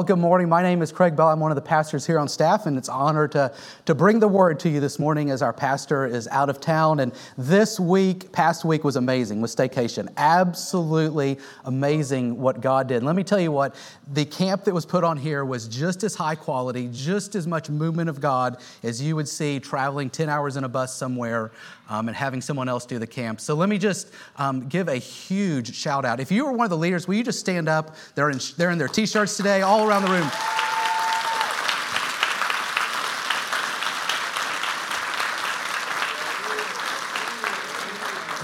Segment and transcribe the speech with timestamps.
[0.00, 0.48] Well, good morning.
[0.48, 1.28] My name is Craig Bell.
[1.28, 3.52] I'm one of the pastors here on staff, and it's an honor to,
[3.84, 7.00] to bring the word to you this morning as our pastor is out of town.
[7.00, 10.08] And this week, past week, was amazing with staycation.
[10.16, 13.02] Absolutely amazing what God did.
[13.02, 13.74] let me tell you what,
[14.10, 17.68] the camp that was put on here was just as high quality, just as much
[17.68, 21.50] movement of God as you would see traveling 10 hours in a bus somewhere
[21.90, 23.40] um, and having someone else do the camp.
[23.40, 26.20] So let me just um, give a huge shout out.
[26.20, 27.96] If you are one of the leaders, will you just stand up?
[28.14, 30.30] They're in, they're in their t shirts today, all around the room.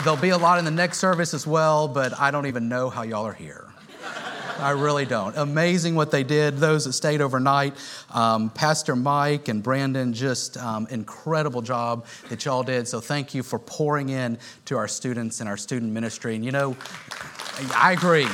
[0.03, 2.91] There'll be a lot in the next service as well, but I don't even know
[2.91, 3.67] how y'all are here.
[4.59, 5.37] I really don't.
[5.37, 6.57] Amazing what they did.
[6.57, 7.75] Those that stayed overnight,
[8.13, 12.89] um, Pastor Mike and Brandon, just um, incredible job that y'all did.
[12.89, 16.35] So thank you for pouring in to our students and our student ministry.
[16.37, 16.77] And you know,
[17.75, 18.27] I agree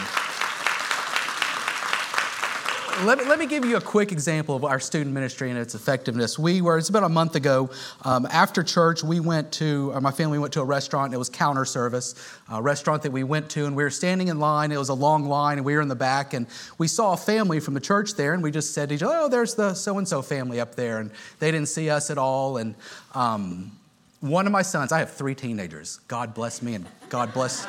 [3.00, 5.74] let me, let me give you a quick example of our student ministry and its
[5.74, 6.38] effectiveness.
[6.38, 7.70] We were, it's about a month ago,
[8.02, 11.12] um, after church, we went to, uh, my family went to a restaurant.
[11.12, 12.14] It was counter service,
[12.50, 14.70] a restaurant that we went to, and we were standing in line.
[14.70, 16.46] It was a long line, and we were in the back, and
[16.78, 19.16] we saw a family from the church there, and we just said to each other,
[19.16, 20.98] oh, there's the so and so family up there.
[20.98, 22.58] And they didn't see us at all.
[22.58, 22.74] And
[23.14, 23.72] um,
[24.20, 25.98] one of my sons, I have three teenagers.
[26.08, 27.66] God bless me, and God bless.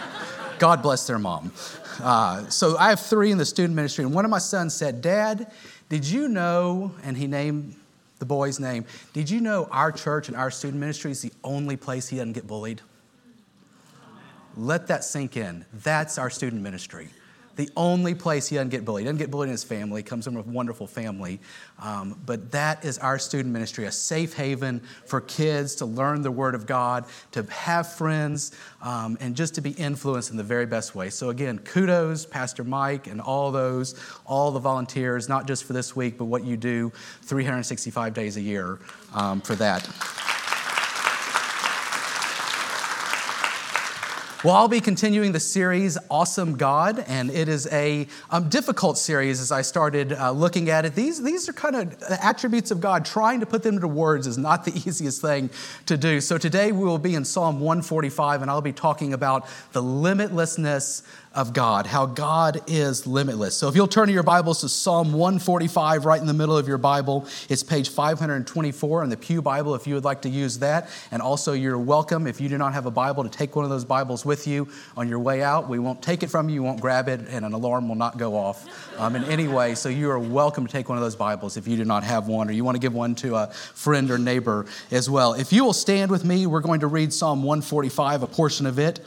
[0.60, 1.52] God bless their mom.
[2.02, 5.02] Uh, so I have three in the student ministry, and one of my sons said,
[5.02, 5.52] Dad,
[5.90, 7.76] did you know, and he named
[8.20, 11.76] the boy's name, did you know our church and our student ministry is the only
[11.76, 12.82] place he doesn't get bullied?
[14.56, 15.66] Let that sink in.
[15.74, 17.10] That's our student ministry
[17.56, 19.04] the only place he doesn't get bullied.
[19.04, 21.40] He doesn't get bullied in his family, he comes from a wonderful family.
[21.80, 26.32] Um, but that is our student ministry, a safe haven for kids to learn the
[26.32, 30.66] Word of God, to have friends, um, and just to be influenced in the very
[30.66, 31.10] best way.
[31.10, 35.96] So, again, kudos, Pastor Mike, and all those, all the volunteers, not just for this
[35.96, 36.92] week, but what you do
[37.24, 38.80] 365 days a year
[39.14, 40.33] um, for that.
[44.44, 49.40] Well, I'll be continuing the series Awesome God, and it is a um, difficult series
[49.40, 50.96] as I started uh, looking at it.
[50.96, 53.06] These, these are kind of attributes of God.
[53.06, 55.50] Trying to put them into words is not the easiest thing
[55.86, 56.20] to do.
[56.20, 61.04] So today we will be in Psalm 145, and I'll be talking about the limitlessness
[61.36, 63.58] of God, how God is limitless.
[63.58, 66.68] So if you'll turn to your Bibles to Psalm 145, right in the middle of
[66.68, 70.60] your Bible, it's page 524 in the Pew Bible if you would like to use
[70.60, 70.90] that.
[71.10, 73.72] And also, you're welcome if you do not have a Bible to take one of
[73.72, 75.68] those Bibles with you on your way out.
[75.68, 78.20] We won't take it from you, you won't grab it, and an alarm will not
[78.20, 79.74] go off um, in any way.
[79.74, 82.28] So you are welcome to take one of those Bibles if you do not have
[82.28, 85.34] one, or you want to give one to a friend or neighbor as well.
[85.34, 88.78] If you will stand with me, we're going to read Psalm 145, a portion of
[88.78, 89.00] it.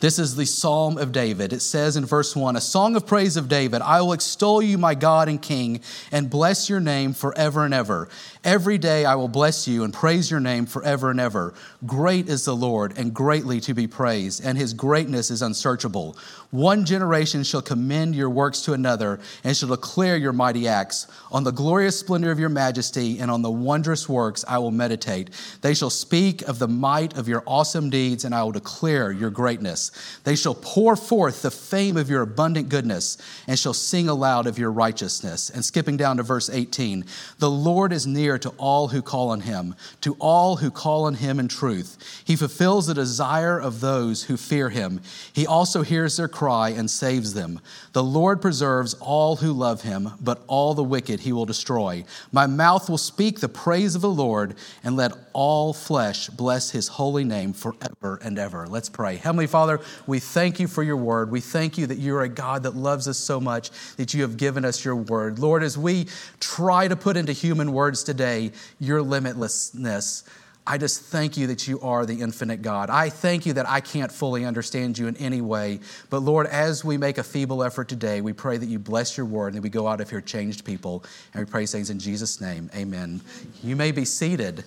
[0.00, 1.52] This is the Psalm of David.
[1.52, 4.76] It says in verse 1 A song of praise of David I will extol you,
[4.76, 8.08] my God and King, and bless your name forever and ever.
[8.44, 11.54] Every day I will bless you and praise your name forever and ever.
[11.86, 16.18] Great is the Lord and greatly to be praised, and his greatness is unsearchable.
[16.50, 21.06] One generation shall commend your works to another and shall declare your mighty acts.
[21.32, 25.30] On the glorious splendor of your majesty and on the wondrous works I will meditate.
[25.62, 29.30] They shall speak of the might of your awesome deeds, and I will declare your
[29.30, 29.90] greatness.
[30.24, 33.16] They shall pour forth the fame of your abundant goodness
[33.48, 35.48] and shall sing aloud of your righteousness.
[35.48, 37.06] And skipping down to verse 18
[37.38, 41.14] The Lord is near to all who call on him, to all who call on
[41.14, 42.22] him in truth.
[42.24, 45.00] He fulfills the desire of those who fear him.
[45.32, 47.60] He also hears their cry and saves them.
[47.92, 52.04] The Lord preserves all who love him, but all the wicked he will destroy.
[52.32, 56.88] My mouth will speak the praise of the Lord, and let all flesh bless his
[56.88, 58.66] holy name forever and ever.
[58.66, 59.16] Let's pray.
[59.16, 61.30] Heavenly Father, we thank you for your word.
[61.30, 64.36] We thank you that you're a God that loves us so much that you have
[64.36, 65.38] given us your word.
[65.38, 66.06] Lord, as we
[66.40, 70.24] try to put into human words today, today your limitlessness.
[70.66, 72.88] I just thank you that you are the infinite God.
[72.88, 75.80] I thank you that I can't fully understand you in any way.
[76.08, 79.26] But Lord, as we make a feeble effort today, we pray that you bless your
[79.26, 81.04] word and that we go out of here changed people.
[81.34, 82.70] And we pray things in Jesus' name.
[82.74, 83.20] Amen.
[83.62, 84.64] You may be seated.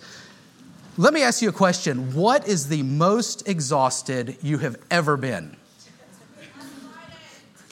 [0.97, 2.13] Let me ask you a question.
[2.13, 5.57] What is the most exhausted you have ever been?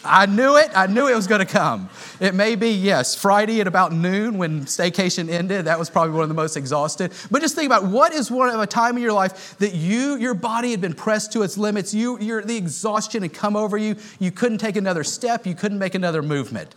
[0.06, 0.69] I knew it.
[0.75, 1.90] I knew it was going to come.
[2.19, 5.66] It may be, yes, Friday at about noon when staycation ended.
[5.66, 7.12] That was probably one of the most exhausted.
[7.31, 10.16] But just think about what is one of a time in your life that you,
[10.18, 11.94] your body had been pressed to its limits.
[11.94, 13.96] You, your, the exhaustion had come over you.
[14.19, 15.46] You couldn't take another step.
[15.46, 16.75] You couldn't make another movement.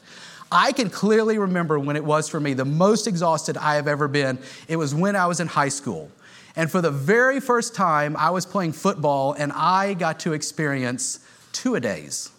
[0.50, 4.08] I can clearly remember when it was for me the most exhausted I have ever
[4.08, 4.38] been.
[4.66, 6.10] It was when I was in high school.
[6.56, 11.20] And for the very first time, I was playing football and I got to experience
[11.52, 12.30] two a days.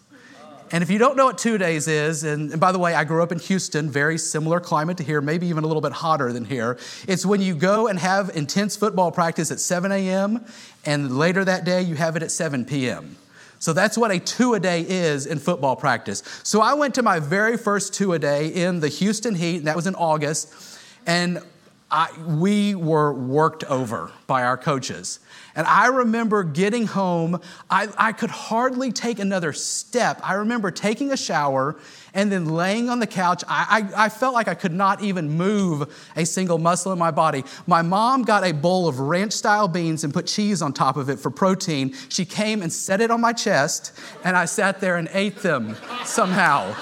[0.72, 3.02] And if you don't know what two days is, and, and, by the way, I
[3.02, 6.32] grew up in Houston, very similar climate to here, maybe even a little bit hotter
[6.32, 6.78] than here.
[7.08, 10.44] It's when you go and have intense football practice at 7 a.m.,
[10.84, 13.16] and later that day you have it at 7 p.m.
[13.58, 16.22] So that's what a two a day is in football practice.
[16.44, 19.66] So I went to my very first two a day in the Houston Heat, and
[19.66, 21.42] that was in August, and
[21.90, 25.18] I, we were worked over by our coaches.
[25.56, 30.20] And I remember getting home, I, I could hardly take another step.
[30.22, 31.76] I remember taking a shower
[32.14, 33.42] and then laying on the couch.
[33.48, 37.10] I, I, I, felt like I could not even move a single muscle in my
[37.10, 37.44] body.
[37.66, 41.10] My mom got a bowl of ranch style beans and put cheese on top of
[41.10, 41.94] it for protein.
[42.08, 45.76] She came and set it on my chest, and I sat there and ate them
[46.04, 46.74] somehow.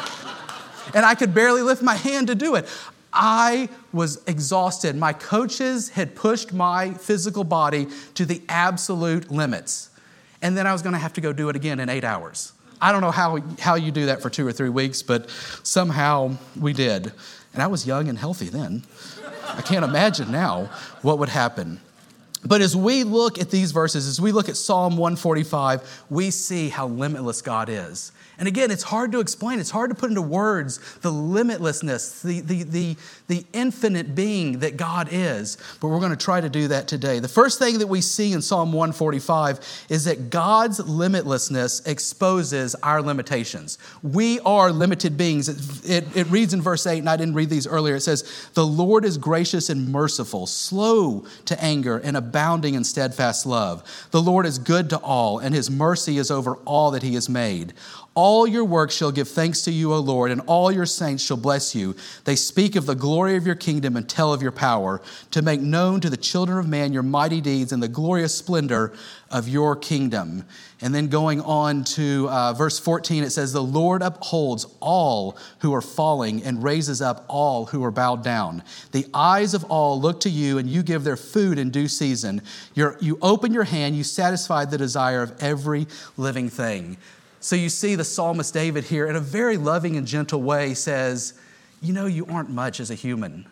[0.94, 2.69] And I could barely lift my hand to do it.
[3.19, 4.94] I was exhausted.
[4.94, 9.91] My coaches had pushed my physical body to the absolute limits.
[10.41, 12.53] And then I was going to have to go do it again in eight hours.
[12.81, 15.29] I don't know how, how you do that for two or three weeks, but
[15.65, 17.12] somehow we did.
[17.53, 18.85] And I was young and healthy then.
[19.49, 20.71] I can't imagine now
[21.03, 21.81] what would happen.
[22.44, 26.69] But as we look at these verses, as we look at Psalm 145, we see
[26.69, 28.12] how limitless God is.
[28.38, 32.40] And again, it's hard to explain, it's hard to put into words the limitlessness, the,
[32.40, 32.96] the, the,
[33.26, 35.58] the infinite being that God is.
[35.81, 37.19] But we're going to try to do that today.
[37.19, 43.02] The first thing that we see in Psalm 145 is that God's limitlessness exposes our
[43.02, 43.79] limitations.
[44.05, 45.49] We are limited beings.
[45.49, 47.96] It, it, it reads in verse 8, and I didn't read these earlier.
[47.96, 53.46] It says, The Lord is gracious and merciful, slow to anger, and abounding in steadfast
[53.46, 53.82] love.
[54.10, 57.26] The Lord is good to all, and his mercy is over all that he has
[57.28, 57.72] made.
[58.20, 61.37] All your works shall give thanks to you, O Lord, and all your saints shall
[61.37, 61.94] bless you.
[62.25, 65.00] They speak of the glory of your kingdom and tell of your power,
[65.31, 68.93] to make known to the children of man your mighty deeds and the glorious splendor
[69.31, 70.44] of your kingdom.
[70.81, 75.73] And then going on to uh, verse 14, it says, The Lord upholds all who
[75.73, 78.64] are falling and raises up all who are bowed down.
[78.91, 82.43] The eyes of all look to you, and you give their food in due season.
[82.75, 85.87] You're, you open your hand, you satisfy the desire of every
[86.17, 86.97] living thing.
[87.49, 91.33] So you see the psalmist David here in a very loving and gentle way says,
[91.81, 93.47] You know, you aren't much as a human.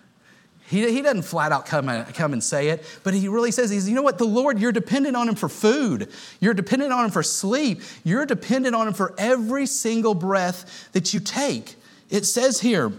[0.69, 3.71] He, he doesn't flat out come and, come and say it, but he really says,
[3.71, 4.19] he's, You know what?
[4.19, 6.13] The Lord, you're dependent on Him for food.
[6.41, 7.81] You're dependent on Him for sleep.
[8.05, 11.77] You're dependent on Him for every single breath that you take.
[12.11, 12.93] It says here,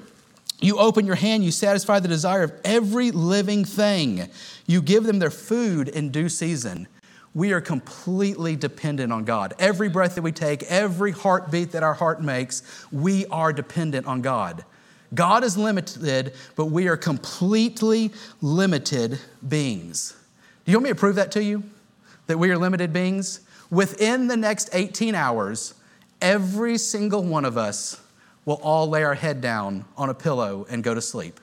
[0.62, 4.32] you open your hand, you satisfy the desire of every living thing.
[4.66, 6.88] You give them their food in due season
[7.34, 9.54] we are completely dependent on God.
[9.60, 14.22] Every breath that we take, every heartbeat that our heart makes, we are dependent on
[14.22, 14.66] God.
[15.14, 20.16] God is limited, but we are completely limited beings.
[20.66, 21.64] Do you want me to prove that to you?
[22.28, 23.42] That we are limited beings?
[23.70, 25.74] Within the next 18 hours,
[26.22, 28.02] every single one of us
[28.46, 31.40] will all lay our head down on a pillow and go to sleep.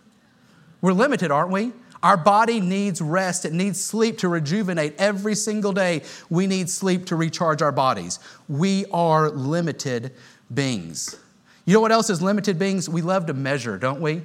[0.80, 1.72] We're limited, aren't we?
[2.04, 6.02] Our body needs rest, it needs sleep to rejuvenate every single day.
[6.28, 8.18] We need sleep to recharge our bodies.
[8.46, 10.12] We are limited
[10.52, 11.18] beings.
[11.64, 12.90] You know what else is limited beings?
[12.90, 14.20] We love to measure, don't we?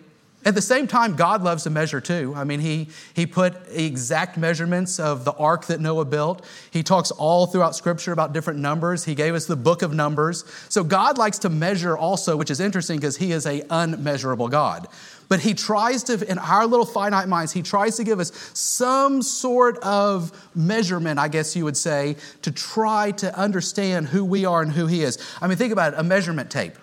[0.45, 2.33] At the same time, God loves to measure too.
[2.35, 6.45] I mean, he, he put exact measurements of the ark that Noah built.
[6.71, 9.05] He talks all throughout Scripture about different numbers.
[9.05, 10.43] He gave us the book of Numbers.
[10.67, 14.87] So God likes to measure also, which is interesting because He is a unmeasurable God.
[15.29, 19.21] But He tries to, in our little finite minds, He tries to give us some
[19.21, 24.61] sort of measurement, I guess you would say, to try to understand who we are
[24.61, 25.17] and who He is.
[25.41, 26.73] I mean, think about it a measurement tape.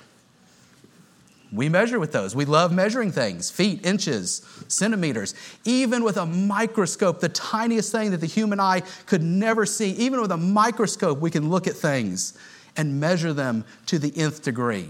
[1.53, 2.35] We measure with those.
[2.35, 5.35] We love measuring things feet, inches, centimeters.
[5.65, 10.21] Even with a microscope, the tiniest thing that the human eye could never see, even
[10.21, 12.37] with a microscope, we can look at things
[12.77, 14.89] and measure them to the nth degree.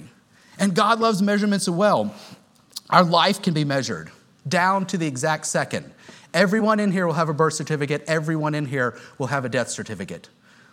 [0.58, 2.14] And God loves measurements as well.
[2.90, 4.10] Our life can be measured
[4.46, 5.92] down to the exact second.
[6.32, 9.70] Everyone in here will have a birth certificate, everyone in here will have a death
[9.70, 10.28] certificate.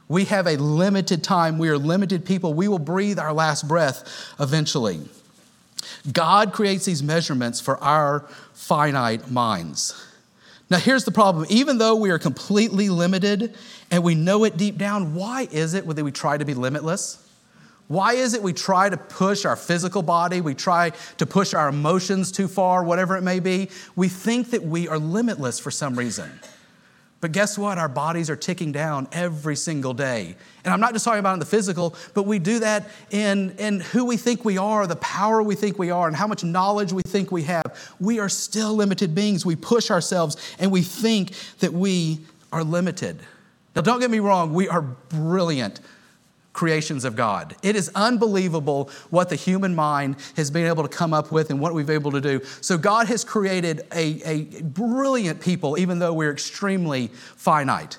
[0.07, 1.57] We have a limited time.
[1.57, 2.53] We are limited people.
[2.53, 5.01] We will breathe our last breath eventually.
[6.11, 9.99] God creates these measurements for our finite minds.
[10.69, 11.45] Now, here's the problem.
[11.49, 13.55] Even though we are completely limited
[13.91, 17.22] and we know it deep down, why is it that we try to be limitless?
[17.93, 21.69] Why is it we try to push our physical body, we try to push our
[21.69, 23.69] emotions too far, whatever it may be?
[23.95, 26.31] We think that we are limitless for some reason.
[27.21, 27.77] But guess what?
[27.77, 30.35] Our bodies are ticking down every single day.
[30.65, 33.79] And I'm not just talking about in the physical, but we do that in, in
[33.79, 36.91] who we think we are, the power we think we are, and how much knowledge
[36.91, 37.93] we think we have.
[37.99, 39.45] We are still limited beings.
[39.45, 42.21] We push ourselves and we think that we
[42.51, 43.19] are limited.
[43.75, 45.79] Now, don't get me wrong, we are brilliant.
[46.53, 47.55] Creations of God.
[47.63, 51.59] It is unbelievable what the human mind has been able to come up with and
[51.59, 52.41] what we've been able to do.
[52.61, 57.97] So, God has created a, a brilliant people, even though we're extremely finite.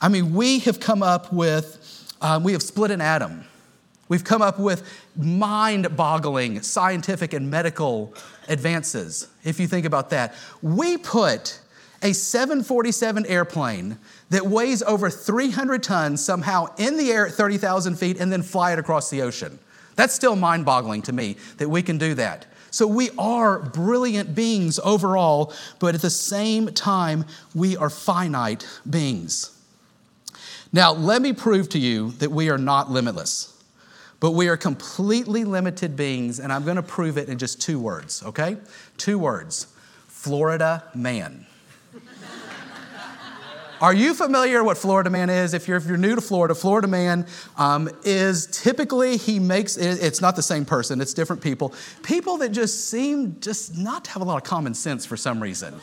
[0.00, 3.44] I mean, we have come up with, um, we have split an atom.
[4.08, 4.82] We've come up with
[5.16, 8.12] mind boggling scientific and medical
[8.48, 10.34] advances, if you think about that.
[10.62, 11.60] We put
[12.02, 13.98] a 747 airplane
[14.30, 18.72] that weighs over 300 tons somehow in the air at 30,000 feet and then fly
[18.72, 19.58] it across the ocean.
[19.96, 22.46] That's still mind boggling to me that we can do that.
[22.70, 29.56] So we are brilliant beings overall, but at the same time, we are finite beings.
[30.72, 33.60] Now, let me prove to you that we are not limitless,
[34.20, 37.80] but we are completely limited beings, and I'm going to prove it in just two
[37.80, 38.56] words, okay?
[38.96, 39.66] Two words
[40.06, 41.46] Florida man.
[43.80, 45.54] Are you familiar what Florida man is?
[45.54, 50.20] If you're, if you're new to Florida, Florida man um, is typically, he makes, it's
[50.20, 51.72] not the same person, it's different people.
[52.02, 55.42] People that just seem just not to have a lot of common sense for some
[55.42, 55.74] reason.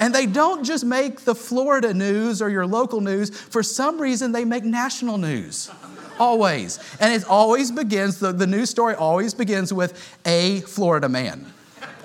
[0.00, 3.30] And they don't just make the Florida news or your local news.
[3.30, 5.70] For some reason, they make national news.
[6.18, 6.80] Always.
[6.98, 11.46] And it always begins, the, the news story always begins with a Florida man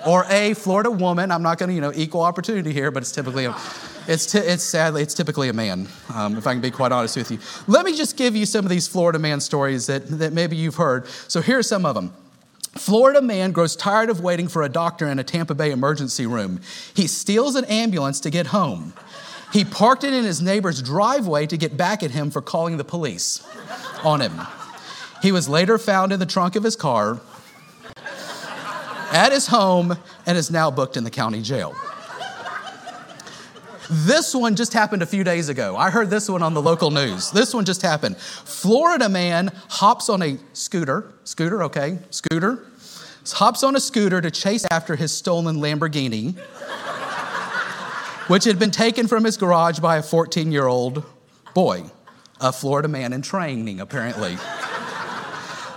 [0.06, 1.32] or a Florida woman.
[1.32, 3.54] I'm not going to, you know, equal opportunity here, but it's typically a
[4.06, 7.16] it's, t- it's sadly, it's typically a man, um, if I can be quite honest
[7.16, 7.38] with you.
[7.66, 10.76] Let me just give you some of these Florida man stories that, that maybe you've
[10.76, 11.06] heard.
[11.06, 12.12] So here are some of them.
[12.72, 16.60] Florida man grows tired of waiting for a doctor in a Tampa Bay emergency room.
[16.94, 18.94] He steals an ambulance to get home.
[19.52, 22.84] He parked it in his neighbor's driveway to get back at him for calling the
[22.84, 23.46] police
[24.02, 24.32] on him.
[25.20, 27.20] He was later found in the trunk of his car
[29.12, 31.76] at his home and is now booked in the county jail.
[33.94, 35.76] This one just happened a few days ago.
[35.76, 37.30] I heard this one on the local news.
[37.30, 38.16] This one just happened.
[38.16, 42.64] Florida man hops on a scooter, scooter, okay, scooter,
[43.32, 46.38] hops on a scooter to chase after his stolen Lamborghini,
[48.28, 51.04] which had been taken from his garage by a 14 year old
[51.52, 51.84] boy,
[52.40, 54.38] a Florida man in training, apparently.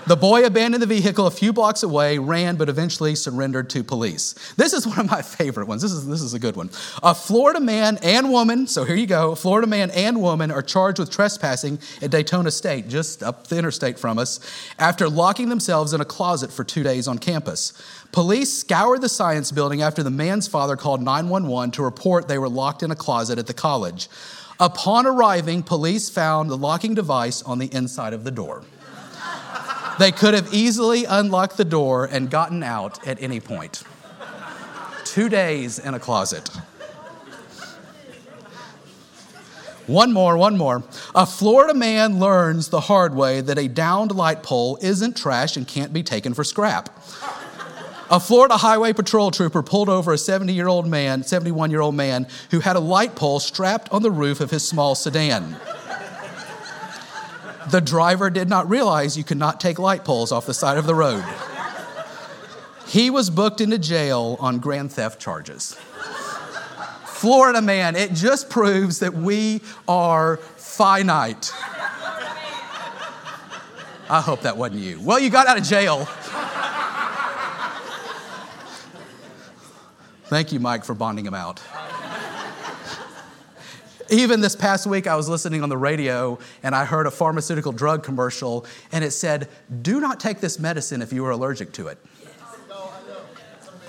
[0.08, 4.36] The boy abandoned the vehicle a few blocks away, ran, but eventually surrendered to police.
[4.56, 5.82] This is one of my favorite ones.
[5.82, 6.70] This is, this is a good one.
[7.02, 11.00] A Florida man and woman, so here you go, Florida man and woman are charged
[11.00, 14.40] with trespassing at Daytona State, just up the interstate from us,
[14.78, 17.74] after locking themselves in a closet for two days on campus.
[18.12, 22.48] Police scoured the science building after the man's father called 911 to report they were
[22.48, 24.08] locked in a closet at the college.
[24.60, 28.64] Upon arriving, police found the locking device on the inside of the door.
[29.98, 33.84] They could have easily unlocked the door and gotten out at any point.
[35.06, 36.50] Two days in a closet.
[39.88, 40.84] One more, one more.
[41.14, 45.68] A Florida man learns the hard way that a downed light pole isn't trash and
[45.68, 46.90] can't be taken for scrap.
[48.10, 51.96] A Florida Highway Patrol trooper pulled over a 70 year old man, 71 year old
[51.96, 55.56] man, who had a light pole strapped on the roof of his small sedan.
[57.70, 60.86] The driver did not realize you could not take light poles off the side of
[60.86, 61.24] the road.
[62.88, 65.78] He was booked into jail on grand theft charges.
[67.06, 71.52] Florida man, it just proves that we are finite.
[74.08, 75.00] I hope that wasn't you.
[75.02, 76.08] Well, you got out of jail.
[80.26, 81.62] Thank you, Mike, for bonding him out.
[84.10, 87.72] Even this past week, I was listening on the radio and I heard a pharmaceutical
[87.72, 89.50] drug commercial, and it said,
[89.82, 91.98] Do not take this medicine if you are allergic to it.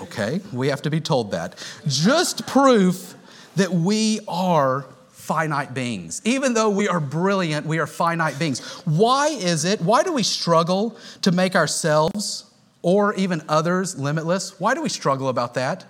[0.01, 1.63] Okay, we have to be told that.
[1.87, 3.15] Just proof
[3.55, 6.21] that we are finite beings.
[6.23, 8.59] Even though we are brilliant, we are finite beings.
[8.85, 12.45] Why is it, why do we struggle to make ourselves
[12.81, 14.59] or even others limitless?
[14.59, 15.83] Why do we struggle about that?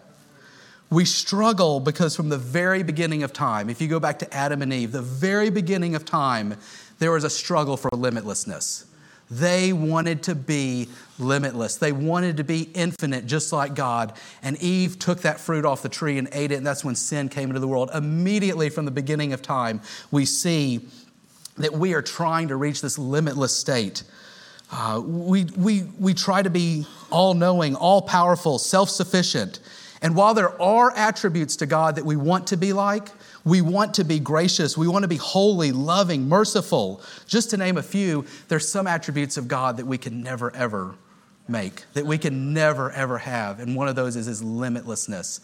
[0.90, 4.62] We struggle because from the very beginning of time, if you go back to Adam
[4.62, 6.56] and Eve, the very beginning of time,
[7.00, 8.86] there was a struggle for limitlessness.
[9.30, 10.88] They wanted to be
[11.20, 11.76] limitless.
[11.76, 14.14] They wanted to be infinite, just like God.
[14.42, 17.28] And Eve took that fruit off the tree and ate it, and that's when sin
[17.28, 17.90] came into the world.
[17.94, 20.88] Immediately from the beginning of time, we see
[21.58, 24.04] that we are trying to reach this limitless state.
[24.72, 29.60] Uh, we, we, we try to be all knowing, all powerful, self sufficient.
[30.02, 33.10] And while there are attributes to God that we want to be like,
[33.44, 37.78] we want to be gracious, we want to be holy, loving, merciful, just to name
[37.78, 40.96] a few, there's some attributes of God that we can never, ever
[41.48, 43.60] make, that we can never, ever have.
[43.60, 45.40] And one of those is his limitlessness,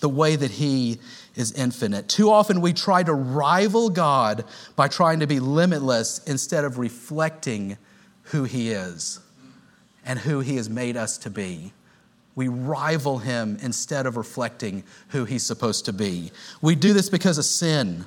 [0.00, 0.98] the way that he
[1.34, 2.08] is infinite.
[2.08, 4.44] Too often we try to rival God
[4.76, 7.76] by trying to be limitless instead of reflecting
[8.24, 9.20] who He is
[10.04, 11.72] and who He has made us to be.
[12.38, 16.30] We rival Him instead of reflecting who He's supposed to be.
[16.62, 18.06] We do this because of sin.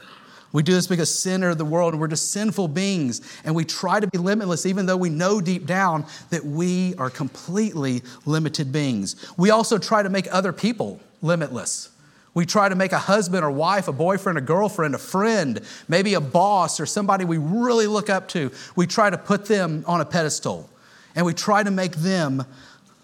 [0.53, 3.65] We do this because sin of the world, and we're just sinful beings, and we
[3.65, 8.71] try to be limitless, even though we know deep down that we are completely limited
[8.71, 9.17] beings.
[9.35, 11.89] We also try to make other people limitless.
[12.33, 15.59] We try to make a husband or wife, a boyfriend, a girlfriend, a friend,
[15.89, 18.49] maybe a boss or somebody we really look up to.
[18.77, 20.69] We try to put them on a pedestal
[21.17, 22.45] and we try to make them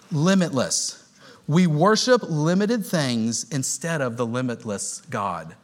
[0.10, 0.97] limitless.
[1.48, 5.56] We worship limited things instead of the limitless God.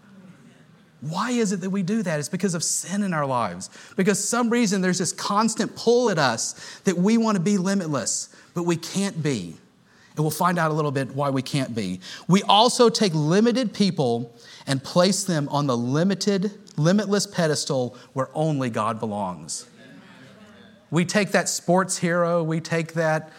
[1.02, 2.20] Why is it that we do that?
[2.20, 3.70] It's because of sin in our lives.
[3.98, 8.34] Because some reason there's this constant pull at us that we want to be limitless,
[8.54, 9.58] but we can't be.
[10.16, 12.00] And we'll find out a little bit why we can't be.
[12.30, 14.34] We also take limited people
[14.66, 19.68] and place them on the limited, limitless pedestal where only God belongs.
[20.90, 23.32] We take that sports hero, we take that,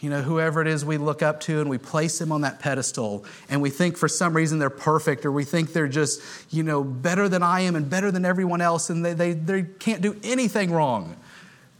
[0.00, 2.60] you know, whoever it is we look up to, and we place them on that
[2.60, 3.24] pedestal.
[3.48, 6.84] And we think for some reason they're perfect, or we think they're just, you know,
[6.84, 10.16] better than I am and better than everyone else, and they, they, they can't do
[10.22, 11.16] anything wrong.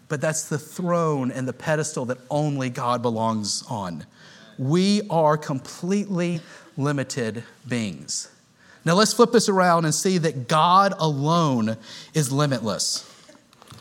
[0.08, 4.04] But that's the throne and the pedestal that only God belongs on.
[4.58, 6.40] We are completely
[6.76, 8.30] limited beings.
[8.84, 11.76] Now let's flip this around and see that God alone
[12.14, 13.07] is limitless.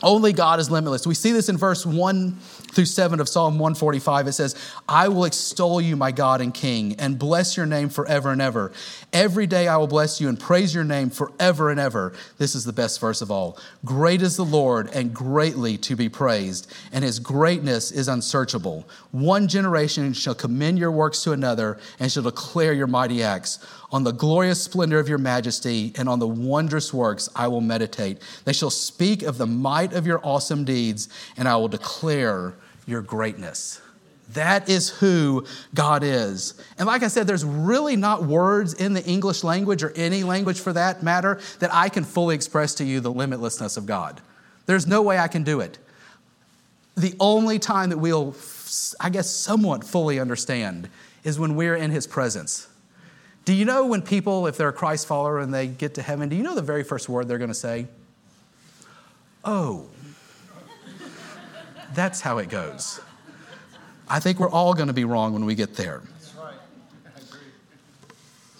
[0.02, 1.06] Only God is limitless.
[1.06, 2.32] We see this in verse 1
[2.72, 4.28] through 7 of Psalm 145.
[4.28, 4.54] It says,
[4.88, 8.72] I will extol you, my God and King, and bless your name forever and ever.
[9.12, 12.12] Every day I will bless you and praise your name forever and ever.
[12.36, 13.58] This is the best verse of all.
[13.84, 18.88] Great is the Lord and greatly to be praised, and his greatness is unsearchable.
[19.10, 23.58] One generation shall commend your works to another and shall declare your mighty acts.
[23.90, 28.20] On the glorious splendor of your majesty and on the wondrous works I will meditate.
[28.44, 32.54] They shall speak of the might of your awesome deeds, and I will declare
[32.86, 33.80] your greatness.
[34.34, 36.54] That is who God is.
[36.78, 40.60] And like I said, there's really not words in the English language or any language
[40.60, 44.20] for that matter that I can fully express to you the limitlessness of God.
[44.66, 45.78] There's no way I can do it.
[46.94, 48.34] The only time that we'll,
[49.00, 50.90] I guess, somewhat fully understand
[51.24, 52.68] is when we're in His presence.
[53.48, 56.28] Do you know when people, if they're a Christ follower and they get to heaven,
[56.28, 57.86] do you know the very first word they're going to say?
[59.42, 59.86] Oh.
[61.94, 63.00] That's how it goes.
[64.06, 66.02] I think we're all going to be wrong when we get there.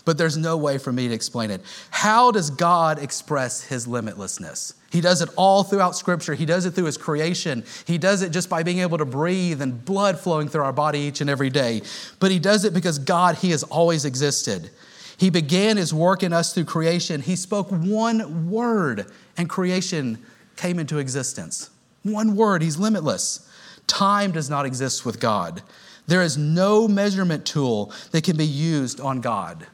[0.08, 1.60] But there's no way for me to explain it.
[1.90, 4.72] How does God express his limitlessness?
[4.90, 6.32] He does it all throughout Scripture.
[6.34, 7.62] He does it through His creation.
[7.86, 11.00] He does it just by being able to breathe and blood flowing through our body
[11.00, 11.82] each and every day.
[12.20, 14.70] But He does it because God, He has always existed.
[15.18, 17.20] He began His work in us through creation.
[17.20, 20.24] He spoke one word, and creation
[20.56, 21.68] came into existence.
[22.02, 23.46] One word, He's limitless.
[23.86, 25.60] Time does not exist with God.
[26.06, 29.66] There is no measurement tool that can be used on God.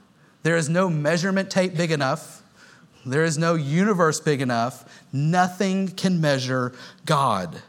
[0.44, 2.42] There is no measurement tape big enough.
[3.04, 4.85] There is no universe big enough.
[5.12, 6.72] Nothing can measure
[7.04, 7.62] God.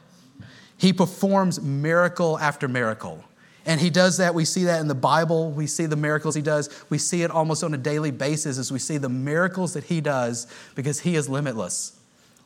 [0.77, 3.23] He performs miracle after miracle.
[3.65, 4.35] And he does that.
[4.35, 5.51] We see that in the Bible.
[5.51, 6.69] We see the miracles he does.
[6.89, 10.01] We see it almost on a daily basis as we see the miracles that he
[10.01, 11.97] does because he is limitless.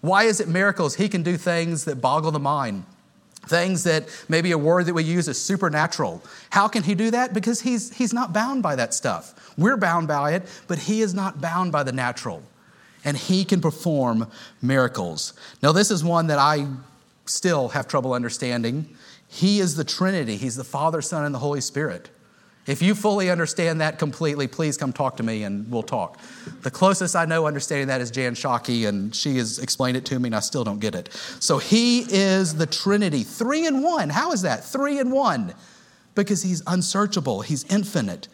[0.02, 0.96] Why is it miracles?
[0.96, 2.86] He can do things that boggle the mind,
[3.48, 6.24] things that maybe a word that we use is supernatural.
[6.50, 7.34] How can he do that?
[7.34, 9.54] Because he's, he's not bound by that stuff.
[9.58, 12.44] We're bound by it, but he is not bound by the natural
[13.06, 14.30] and he can perform
[14.62, 15.34] miracles.
[15.64, 16.68] Now, this is one that I
[17.26, 18.90] still have trouble understanding.
[19.28, 22.10] He is the Trinity, He's the Father, Son, and the Holy Spirit.
[22.68, 26.20] If you fully understand that completely, please come talk to me and we'll talk.
[26.62, 30.20] The closest I know understanding that is Jan Shockey, and she has explained it to
[30.20, 31.12] me, and I still don't get it.
[31.40, 34.10] So he is the Trinity, three in one.
[34.10, 34.64] How is that?
[34.64, 35.54] Three in one.
[36.14, 38.28] Because he's unsearchable, he's infinite.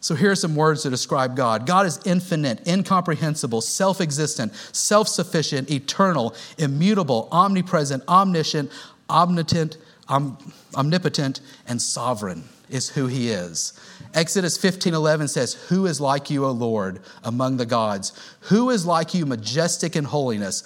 [0.00, 5.08] So here are some words to describe God God is infinite, incomprehensible, self existent, self
[5.08, 8.70] sufficient, eternal, immutable, omnipresent, omniscient,
[9.08, 13.78] omnipotent, omnipotent, and sovereign is who he is.
[14.14, 18.12] Exodus 15 11 says, Who is like you, O Lord, among the gods?
[18.40, 20.64] Who is like you, majestic in holiness,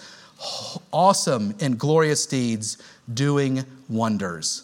[0.92, 2.78] awesome in glorious deeds,
[3.12, 4.62] doing wonders?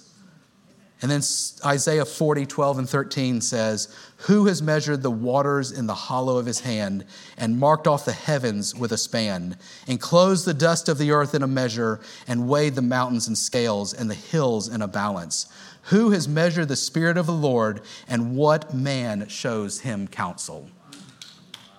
[1.02, 1.22] And then
[1.66, 6.46] Isaiah 40, 12, and 13 says, Who has measured the waters in the hollow of
[6.46, 7.04] his hand,
[7.36, 9.56] and marked off the heavens with a span,
[9.88, 13.92] enclosed the dust of the earth in a measure, and weighed the mountains in scales,
[13.92, 15.46] and the hills in a balance?
[15.86, 20.68] Who has measured the Spirit of the Lord, and what man shows him counsel?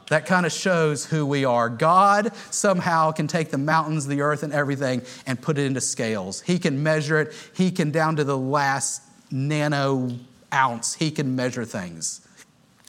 [0.09, 1.69] That kind of shows who we are.
[1.69, 6.41] God somehow can take the mountains, the earth, and everything and put it into scales.
[6.41, 10.11] He can measure it, He can, down to the last nano
[10.53, 12.27] ounce, He can measure things.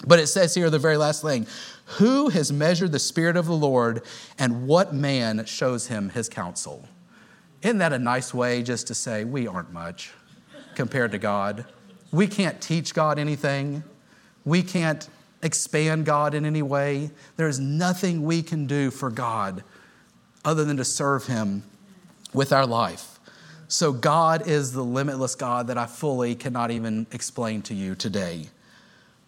[0.07, 1.47] But it says here, the very last thing
[1.99, 4.03] Who has measured the Spirit of the Lord,
[4.39, 6.89] and what man shows him his counsel?
[7.63, 10.13] Isn't that a nice way just to say we aren't much
[10.77, 11.65] compared to God?
[12.13, 13.83] We can't teach God anything.
[14.45, 15.09] We can't
[15.43, 17.11] expand God in any way.
[17.37, 19.65] There's nothing we can do for God
[20.45, 21.65] other than to serve Him
[22.33, 23.19] with our life.
[23.69, 28.49] So, God is the limitless God that I fully cannot even explain to you today.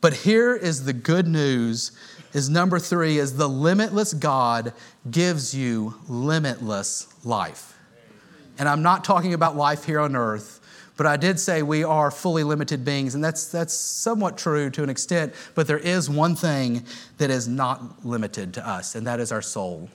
[0.01, 1.93] But here is the good news
[2.33, 4.73] is number 3 is the limitless God
[5.11, 7.79] gives you limitless life.
[8.59, 10.61] And I'm not talking about life here on earth.
[10.97, 14.83] But I did say we are fully limited beings, and that's, that's somewhat true to
[14.83, 15.35] an extent.
[15.55, 16.85] But there is one thing
[17.19, 19.91] that is not limited to us, and that is our soul.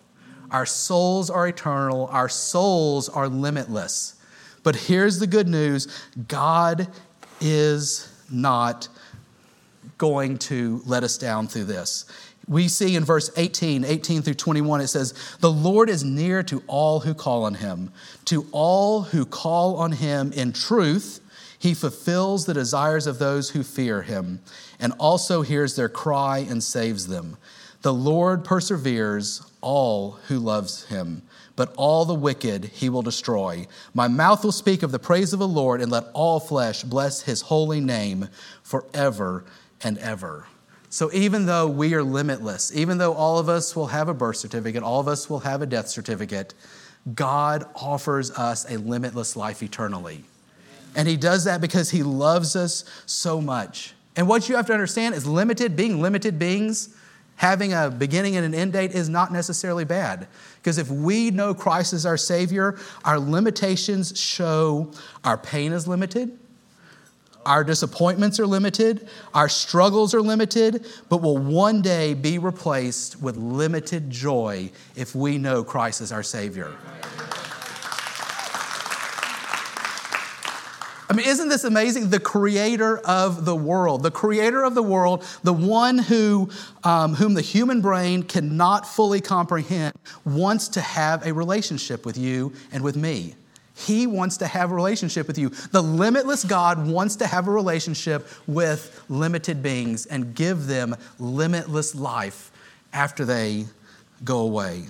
[0.52, 4.16] Our souls are eternal, our souls are limitless.
[4.64, 5.88] But here's the good news
[6.28, 6.88] God
[7.40, 8.88] is not
[9.98, 12.06] going to let us down through this
[12.52, 16.62] we see in verse 18, 18 through 21, it says, The Lord is near to
[16.68, 17.94] all who call on him.
[18.26, 21.22] To all who call on him in truth,
[21.58, 24.42] he fulfills the desires of those who fear him,
[24.82, 27.38] and also hears their cry and saves them.
[27.84, 31.22] The Lord perseveres all who loves him,
[31.56, 33.66] but all the wicked he will destroy.
[33.94, 37.22] My mouth will speak of the praise of the Lord, and let all flesh bless
[37.22, 38.28] his holy name
[38.62, 39.46] forever
[39.82, 40.48] and ever.
[40.92, 44.36] So even though we are limitless, even though all of us will have a birth
[44.36, 46.54] certificate, all of us will have a death certificate,
[47.16, 50.26] God offers us a limitless life eternally.
[50.94, 53.94] And He does that because He loves us so much.
[54.18, 56.94] And what you have to understand is limited, being limited beings,
[57.38, 60.28] having a beginning and an end date is not necessarily bad.
[60.58, 64.92] Because if we know Christ as our Savior, our limitations show
[65.24, 66.38] our pain is limited,
[67.46, 73.38] our disappointments are limited, our struggles are limited, but will one day be replaced with
[73.38, 76.72] limited joy if we know Christ as our Savior.
[81.12, 82.10] I mean, isn't this amazing?
[82.10, 86.50] The creator of the world, the creator of the world, the one who,
[86.86, 92.54] um, whom the human brain cannot fully comprehend, wants to have a relationship with you
[92.72, 93.36] and with me.
[93.76, 95.50] He wants to have a relationship with you.
[95.50, 101.96] The limitless God wants to have a relationship with limited beings and give them limitless
[101.96, 102.52] life
[102.94, 103.66] after they
[104.24, 104.86] go away.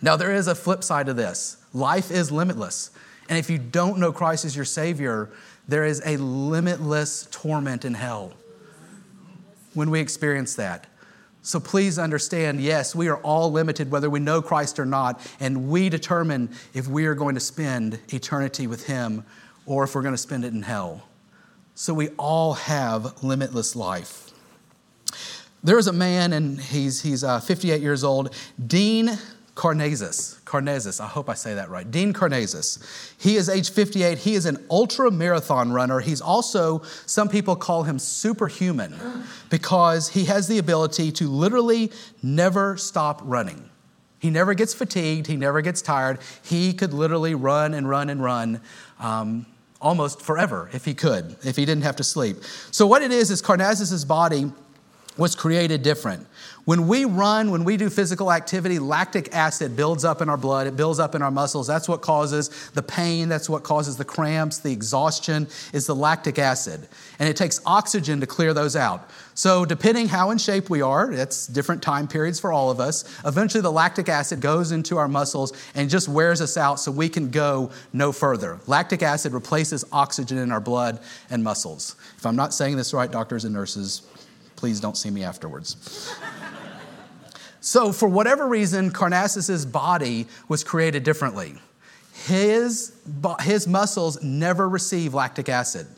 [0.00, 2.90] Now, there is a flip side to this life is limitless.
[3.28, 5.30] And if you don't know Christ as your Savior,
[5.68, 8.32] there is a limitless torment in hell
[9.74, 10.86] when we experience that.
[11.42, 15.68] So please understand yes, we are all limited whether we know Christ or not, and
[15.68, 19.24] we determine if we are going to spend eternity with Him
[19.66, 21.02] or if we're going to spend it in hell.
[21.74, 24.30] So we all have limitless life.
[25.64, 29.18] There is a man, and he's, he's uh, 58 years old, Dean
[29.54, 30.40] Karnazes.
[30.44, 31.88] Karnazes, I hope I say that right.
[31.88, 32.82] Dean Karnazes.
[33.18, 34.18] He is age 58.
[34.18, 36.00] He is an ultra marathon runner.
[36.00, 38.98] He's also, some people call him superhuman
[39.50, 43.68] because he has the ability to literally never stop running.
[44.20, 46.20] He never gets fatigued, he never gets tired.
[46.42, 48.60] He could literally run and run and run.
[49.00, 49.46] Um,
[49.80, 52.36] almost forever if he could, if he didn't have to sleep.
[52.70, 54.50] So, what it is, is Karnazes' body
[55.16, 56.26] was created different.
[56.64, 60.68] When we run, when we do physical activity, lactic acid builds up in our blood,
[60.68, 61.66] it builds up in our muscles.
[61.66, 66.38] That's what causes the pain, that's what causes the cramps, the exhaustion is the lactic
[66.38, 66.86] acid.
[67.18, 69.10] And it takes oxygen to clear those out.
[69.34, 73.04] So, depending how in shape we are, it's different time periods for all of us.
[73.24, 77.08] Eventually, the lactic acid goes into our muscles and just wears us out so we
[77.08, 78.60] can go no further.
[78.68, 81.96] Lactic acid replaces oxygen in our blood and muscles.
[82.18, 84.02] If I'm not saying this right, doctors and nurses,
[84.62, 86.14] please don't see me afterwards.
[87.60, 91.54] So, for whatever reason, Karnazes' body was created differently.
[92.26, 92.92] His,
[93.40, 95.88] his muscles never receive lactic acid.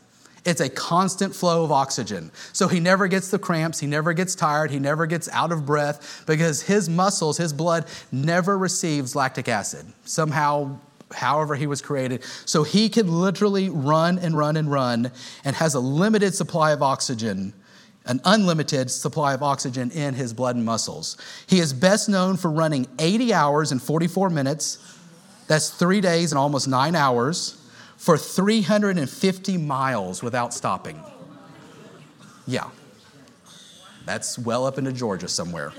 [0.45, 2.31] It's a constant flow of oxygen.
[2.53, 5.67] So he never gets the cramps, he never gets tired, he never gets out of
[5.67, 9.85] breath because his muscles, his blood never receives lactic acid.
[10.05, 10.79] Somehow,
[11.13, 12.23] however, he was created.
[12.45, 15.11] So he can literally run and run and run
[15.43, 17.53] and has a limited supply of oxygen
[18.05, 21.17] an unlimited supply of oxygen in his blood and muscles.
[21.47, 24.77] He is best known for running 80 hours and 44 minutes,
[25.47, 27.61] that's three days and almost nine hours,
[27.97, 31.01] for 350 miles without stopping.
[32.47, 32.69] Yeah.
[34.05, 35.73] That's well up into Georgia somewhere.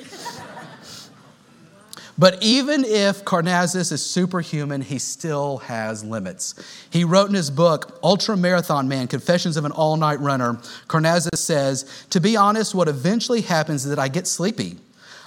[2.19, 6.55] But even if Karnazes is superhuman, he still has limits.
[6.89, 10.55] He wrote in his book, Ultra Marathon Man Confessions of an All Night Runner,
[10.89, 14.77] Karnazes says, To be honest, what eventually happens is that I get sleepy.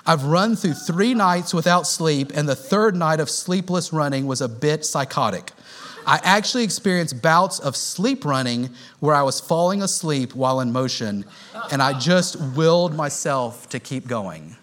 [0.06, 4.42] I've run through three nights without sleep, and the third night of sleepless running was
[4.42, 5.52] a bit psychotic.
[6.08, 11.26] I actually experienced bouts of sleep running where I was falling asleep while in motion,
[11.72, 14.56] and I just willed myself to keep going.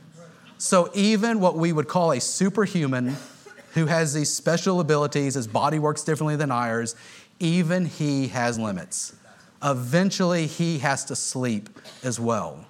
[0.58, 3.16] So, even what we would call a superhuman
[3.74, 6.96] who has these special abilities, his body works differently than ours,
[7.38, 9.14] even he has limits.
[9.62, 11.68] Eventually, he has to sleep
[12.02, 12.64] as well.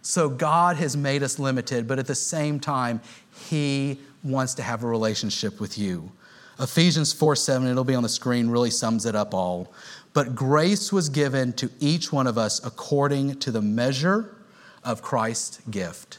[0.00, 3.02] So, God has made us limited, but at the same time,
[3.48, 6.10] he wants to have a relationship with you.
[6.58, 9.72] Ephesians 4 7, it'll be on the screen, really sums it up all.
[10.14, 14.34] But grace was given to each one of us according to the measure
[14.82, 16.18] of Christ's gift.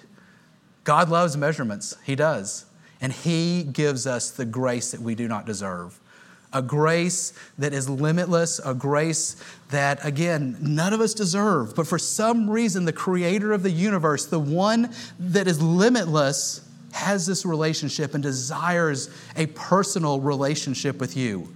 [0.90, 2.66] God loves measurements, He does.
[3.00, 6.00] And He gives us the grace that we do not deserve.
[6.52, 9.36] A grace that is limitless, a grace
[9.70, 11.76] that, again, none of us deserve.
[11.76, 17.28] But for some reason, the creator of the universe, the one that is limitless, has
[17.28, 21.54] this relationship and desires a personal relationship with you.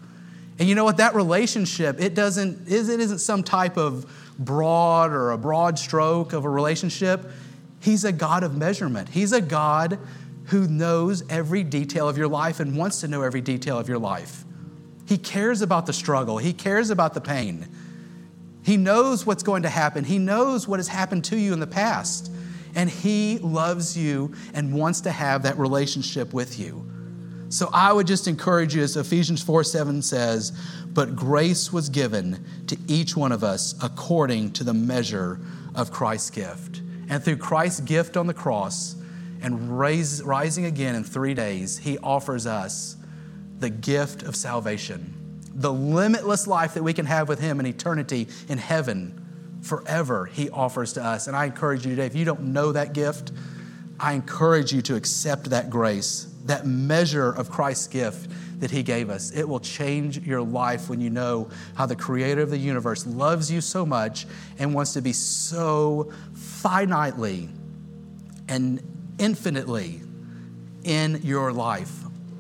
[0.60, 0.98] And you know what?
[0.98, 4.06] That relationship, it doesn't, it isn't some type of
[4.38, 7.32] broad or a broad stroke of a relationship.
[7.84, 9.10] He's a God of measurement.
[9.10, 10.00] He's a God
[10.46, 14.00] who knows every detail of your life and wants to know every detail of your
[14.00, 14.46] life.
[15.06, 17.67] He cares about the struggle, He cares about the pain.
[18.63, 21.67] He knows what's going to happen, He knows what has happened to you in the
[21.67, 22.32] past.
[22.74, 26.89] And He loves you and wants to have that relationship with you.
[27.50, 30.58] So I would just encourage you, as Ephesians 4 7 says,
[30.93, 35.41] but grace was given to each one of us according to the measure
[35.76, 36.83] of Christ's gift.
[37.13, 38.95] And through Christ's gift on the cross
[39.43, 42.97] and raise, rising again in three days, he offers us
[43.60, 45.13] the gift of salvation,
[45.54, 50.49] the limitless life that we can have with him in eternity in heaven forever, he
[50.49, 51.28] offers to us.
[51.28, 53.32] And I encourage you today, if you don't know that gift,
[53.99, 58.32] I encourage you to accept that grace, that measure of Christ's gift
[58.63, 59.32] that He gave us.
[59.32, 63.52] It will change your life when you know how the Creator of the universe loves
[63.52, 64.26] you so much
[64.58, 67.49] and wants to be so finitely
[68.47, 68.82] and
[69.19, 69.99] infinitely
[70.86, 71.91] in your life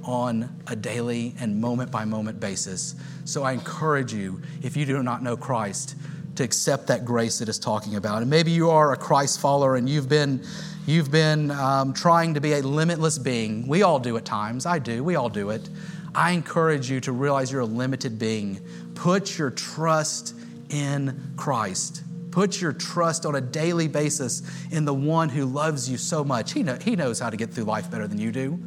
[0.05, 2.95] on a daily and moment by moment basis.
[3.25, 5.95] So I encourage you, if you do not know Christ,
[6.35, 8.21] to accept that grace that is talking about.
[8.21, 10.41] And maybe you are a Christ follower and you've been,
[10.87, 13.67] you've been um, trying to be a limitless being.
[13.67, 14.65] We all do at times.
[14.65, 15.03] I do.
[15.03, 15.69] We all do it.
[16.15, 18.59] I encourage you to realize you're a limited being.
[18.95, 20.35] Put your trust
[20.69, 22.03] in Christ.
[22.31, 26.53] Put your trust on a daily basis in the one who loves you so much.
[26.53, 28.59] He, know, he knows how to get through life better than you do.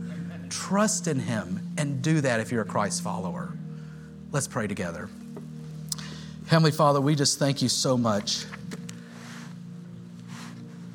[0.51, 3.53] Trust in him and do that if you're a Christ follower.
[4.31, 5.09] Let's pray together.
[6.47, 8.45] Heavenly Father, we just thank you so much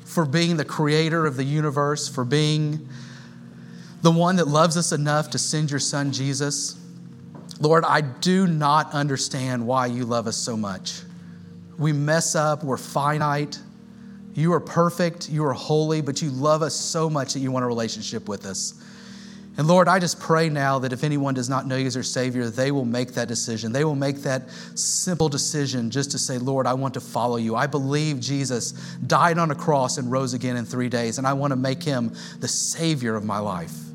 [0.04, 2.88] for being the creator of the universe, for being
[4.02, 6.78] the one that loves us enough to send your son Jesus.
[7.60, 11.00] Lord, I do not understand why you love us so much.
[11.78, 13.58] We mess up, we're finite.
[14.34, 17.64] You are perfect, you are holy, but you love us so much that you want
[17.64, 18.82] a relationship with us.
[19.58, 22.02] And Lord, I just pray now that if anyone does not know you as their
[22.02, 23.70] Savior, they will make that decision.
[23.70, 27.54] They will make that simple decision just to say, Lord, I want to follow you.
[27.54, 28.72] I believe Jesus
[29.06, 31.82] died on a cross and rose again in three days, and I want to make
[31.82, 33.91] him the Savior of my life.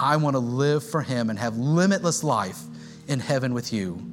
[0.00, 2.60] I want to live for him and have limitless life
[3.08, 4.04] in heaven with you.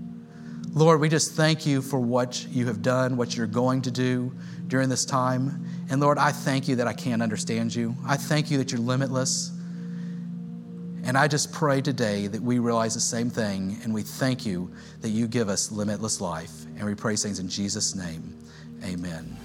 [0.74, 4.34] Lord, we just thank you for what you have done, what you're going to do
[4.68, 5.66] during this time.
[5.90, 7.96] And Lord, I thank you that I can't understand you.
[8.06, 9.52] I thank you that you're limitless.
[11.06, 14.72] And I just pray today that we realize the same thing and we thank you
[15.02, 16.66] that you give us limitless life.
[16.78, 18.36] And we pray things in Jesus' name.
[18.84, 19.38] Amen.